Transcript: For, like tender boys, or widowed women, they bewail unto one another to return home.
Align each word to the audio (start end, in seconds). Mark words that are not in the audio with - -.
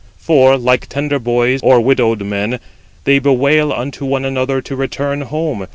For, 0.17 0.57
like 0.57 0.87
tender 0.89 1.19
boys, 1.19 1.59
or 1.61 1.79
widowed 1.79 2.23
women, 2.23 2.59
they 3.03 3.19
bewail 3.19 3.71
unto 3.71 4.03
one 4.03 4.25
another 4.25 4.59
to 4.59 4.75
return 4.75 5.21
home. 5.21 5.67